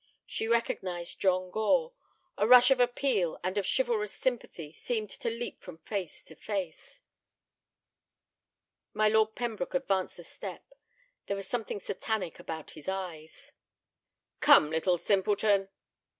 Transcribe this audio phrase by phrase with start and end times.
[0.25, 1.93] She recognized John Gore.
[2.35, 7.03] A rush of appeal and of chivalrous sympathy seemed to leap from face to face.
[8.95, 10.73] My Lord of Pembroke advanced a step.
[11.27, 13.51] There was something satanic about his eyes.
[14.39, 15.69] "Come, little simpleton."